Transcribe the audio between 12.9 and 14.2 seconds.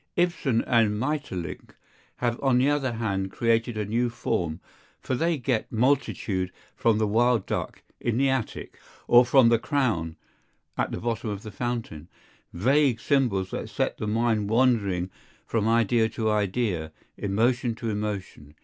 symbols that set the